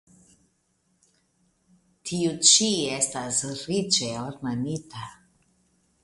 [2.11, 5.03] Tiu ĉi estas riĉe ornamita.